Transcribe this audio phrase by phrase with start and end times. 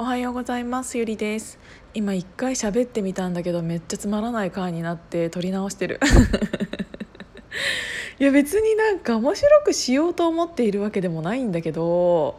[0.00, 1.58] おはようございますゆりです。
[1.92, 5.98] 今一回喋ってみたんだけどめっちゃつまらない回になって撮り直してる。
[8.20, 12.38] いや別になんか面白くしようと思っているわけでもないんだけど、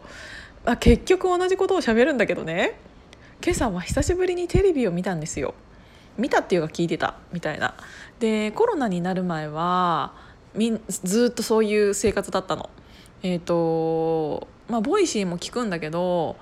[0.64, 2.78] まあ、結局同じことを喋るんだけどね。
[3.44, 5.52] 今朝は久しぶりにテレビを見たんですよ。
[6.16, 7.74] 見たっていうか聞いてたみたいな。
[8.20, 10.14] でコロナになる前は
[10.54, 12.70] みんずっとそういう生活だったの。
[13.22, 16.36] えっ、ー、とまあボイシーも聞くんだけど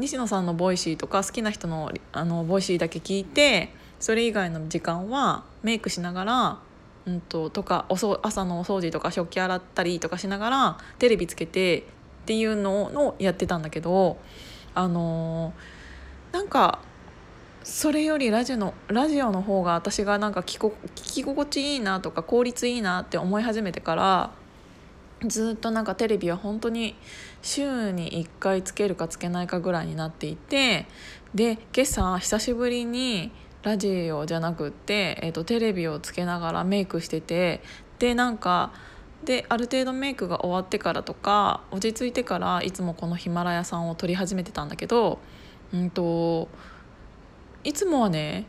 [0.00, 6.58] 西野さんのボイシーとか好きな人のあのボイシーだけ聞いてそれ以外の時間はメイクしながら、
[7.06, 11.82] うんと、とかおそ朝のお掃除とか食器洗ったりとかしながらテレビつけてっ
[12.24, 14.18] ていうのをやってたんだけど
[14.74, 16.80] あのー、なんか
[17.62, 24.30] それよりラジオのラジオの方が私がなんか聞こ聞き心地いいなとか効率いいなって思い始めてから
[25.26, 26.96] ずっとなんかテレビは本当に
[27.42, 30.86] 週に1回つけるかつけないかぐらいになっていて
[31.34, 33.30] で今朝久しぶりに
[33.62, 37.62] ラジオじゃなくって、えーと、テレビをつけながらメイクしてて
[37.98, 38.72] でなんか
[39.24, 45.18] である程度メイクが終わってからとか落ち着いてからいつもこのヒマラヤさんを撮り始めてたんだけど、
[45.74, 46.48] うんと、
[47.62, 48.46] いつもはね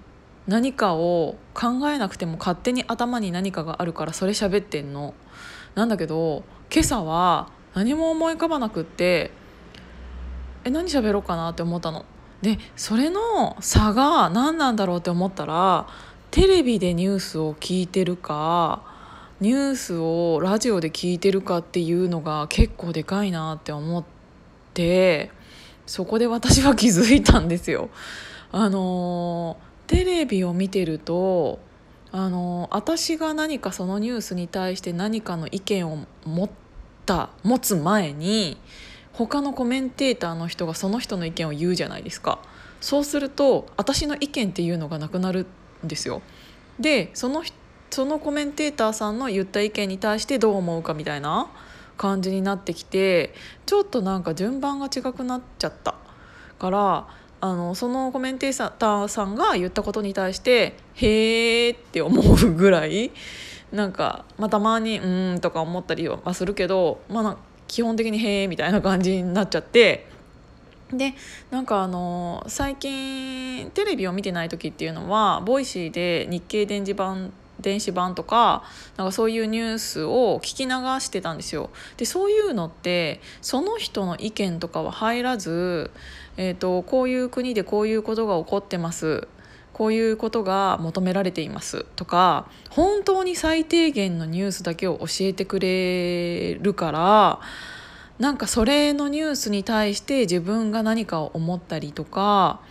[0.47, 5.13] 何かを考えなくても勝手に頭に何かがあるからそれ喋ってんの。
[5.75, 9.31] なんだけど今朝は何も思い浮かばなくって
[10.63, 12.05] え何喋ろうかなって思ったの。
[12.41, 15.87] でそれの差が何なんだろうって思ったら
[16.31, 18.81] テレビでニュースを聞いてるか
[19.39, 24.03] ニュースをラジオで聞いてるかっていうのが結構でかいなって思っ
[24.73, 25.31] て
[25.85, 27.89] そこで私は気づいたんですよ。
[28.51, 31.59] あのテレビを見てると
[32.13, 36.49] あの私が何かそのニュースに対して何かの意見を持っ
[37.05, 38.57] た持つ前に
[39.13, 42.39] 他のコメンテーターの人がその人の意見を言うじゃないですか。
[42.81, 45.45] そうすると私の意見っていうのがなくなる
[45.85, 46.21] んですよ。
[46.79, 47.43] でその
[47.89, 51.49] そのコメンテーターさんの言った意見に対してどう思うかみたいな
[51.97, 53.33] 感じになってきて
[53.65, 55.95] ちょっとなんか順番が違くなっちゃった
[56.57, 57.07] から
[57.41, 63.11] あのそのコメンテーターさんが言ったことに対して「へーって思うぐらい
[63.71, 67.37] なんか、まあ、たまに「うん」とか思ったりはするけど、まあ、
[67.67, 70.07] 基本的に「へーみたいな感じになっちゃって
[70.93, 71.15] で
[71.49, 78.63] なんかあの最近テレビを見てない時っていうのはボイシーで日経電磁版電子版とか
[78.97, 81.69] なんかそういうニュースを聞き流してたんですよ。
[81.97, 85.91] でそういうのってその人の意見とかは入らず、
[86.37, 89.27] えーと、こういう国でこういうことが起こってます
[89.73, 97.39] こういうことが求められていますとか本当に最低限のニュースだけを教えてくれるから
[98.19, 102.61] なんかそれのニュースに対して自分が何かを思ったりとか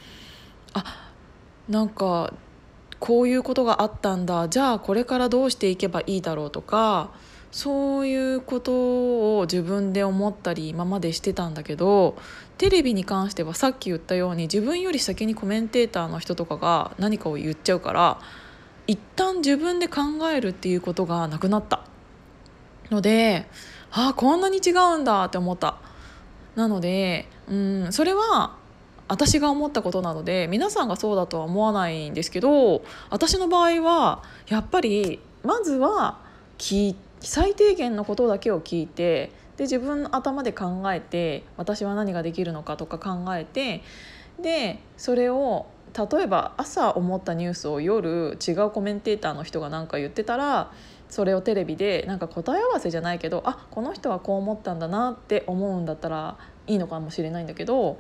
[0.73, 1.11] あ
[1.69, 2.33] なんか
[3.01, 4.49] こういうことがあったんだ。
[4.49, 7.11] じゃあこれからどうしていけばいいだろうとか
[7.51, 12.17] そういうことを自分で思ったり今までしてたんだけど
[12.59, 18.21] テレビに関してはさっき言ったように自分より先にコメンテーターの人とかが何かを言っちゃうから
[18.87, 20.01] 一旦自分で考
[20.33, 21.85] えるっていうことがなくなった。
[22.91, 23.47] ので
[23.93, 25.79] ああこんなに違うんだって思った。
[26.55, 28.57] なのでうんそれは
[29.11, 36.21] 私が思ったことなので皆さんがそうだとは思わないんですけど私の場合はやっぱりまずは
[36.59, 43.83] 聞最低限のことだけを聞いてで自分の頭で考えて私は何ができるのかとか考えて
[44.41, 45.67] でそれを
[46.13, 50.71] 例えば朝思ったニュースを夜違うコメンテーターの人が何か言ってたら
[51.09, 56.39] それをテレビでなんか答え合わせじゃないけどあこの人はこう思ったんだなって思うんだったら
[56.69, 57.99] いいのかもしれないんだけど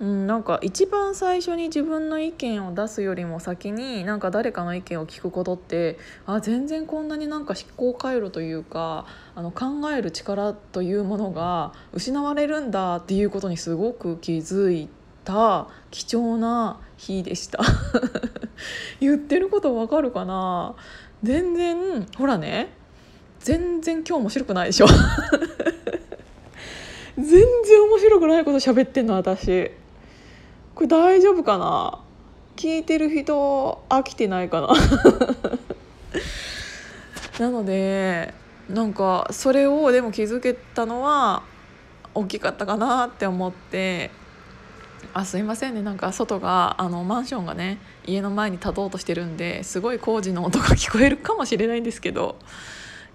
[0.00, 14.88] うん、なんか一番最初に自分の意見を出すよりも先になんか誰かの意見を聞くことってあ全然こんなになんか思考回路というかあの考える力というものが失われるんだっていうことにすごく気づい
[15.24, 17.58] た貴重な日でした。
[19.00, 20.74] 言ってることわかるかな？
[21.24, 22.72] 全然ほらね
[23.40, 24.86] 全然今日面白くないでしょ。
[27.16, 27.42] 全然
[27.82, 29.72] 面白くないこと喋ってんの私。
[30.78, 31.98] これ大丈夫かな？
[32.54, 34.68] 聞いてる人飽きてないかな？
[37.44, 38.32] なので
[38.70, 41.42] なんかそれをでも気づけたのは
[42.14, 44.12] 大きかったかなって思って
[45.12, 45.82] あすいませんね。
[45.82, 52.36] なんか外があのマンションがね家の前に立とうとしてるんですごい工事の音が聞こえるかもしれないんですけど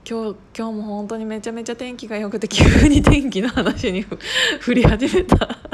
[0.06, 4.02] 今日今日も本当にめちゃめちゃ天気が良くて急に天気の話に
[4.60, 5.73] 振り始めた。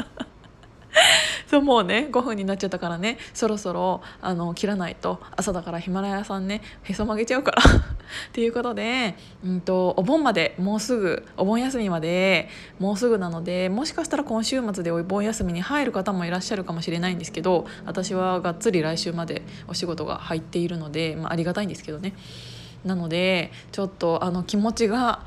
[1.50, 7.72] そうもうね5分になっちゃったからねそろそろあの切らないと朝だからヒマラヤさんねへそ曲げちゃうから っ
[8.30, 12.48] ていうことで、うんと、お盆までもうすぐお盆休みまで
[12.78, 22.12] もうすぐなのでもしかしたら今週末でお盆休みに入る方もいらっしゃるかもしれないんですけど私はがっつり来週までお仕事が入っているので、まあ、ありがたいんですけどね
[22.84, 25.26] なのでちょっとあの気持ちが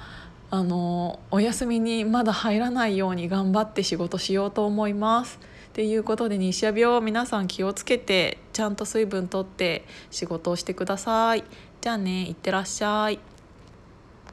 [0.52, 5.52] あのお休みにまだ入らないように頑張って仕事しようと思います。
[5.74, 11.44] っていうことで日射病皆さん気をつけてちゃんと水分とって仕事をしてください。
[11.82, 13.18] じゃあねいってらっしゃい。